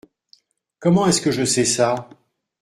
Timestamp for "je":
1.29-1.45